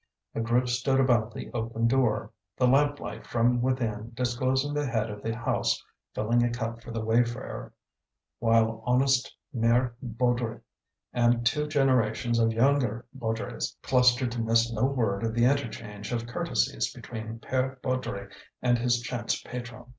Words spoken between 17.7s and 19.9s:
Baudry and his chance patron.